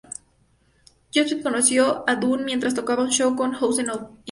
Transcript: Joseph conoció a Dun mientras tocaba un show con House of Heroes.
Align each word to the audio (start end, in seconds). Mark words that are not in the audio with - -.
Joseph 1.13 1.43
conoció 1.43 2.03
a 2.09 2.15
Dun 2.15 2.43
mientras 2.43 2.73
tocaba 2.73 3.03
un 3.03 3.11
show 3.11 3.35
con 3.35 3.51
House 3.53 3.77
of 3.77 3.85
Heroes. 3.87 4.09